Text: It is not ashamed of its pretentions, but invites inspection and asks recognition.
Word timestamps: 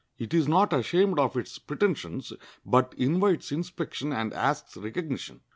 It 0.17 0.33
is 0.33 0.47
not 0.47 0.73
ashamed 0.73 1.19
of 1.19 1.37
its 1.37 1.59
pretentions, 1.59 2.33
but 2.65 2.95
invites 2.97 3.51
inspection 3.51 4.11
and 4.11 4.33
asks 4.33 4.75
recognition. 4.75 5.41